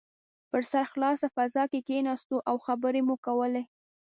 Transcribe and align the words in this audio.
په 0.49 0.57
سرخلاصه 0.71 1.27
فضا 1.35 1.63
کې 1.71 1.79
کښېناستو 1.87 2.37
او 2.49 2.55
خبرې 2.65 3.01
مو 3.07 3.15
کولې. 3.25 3.63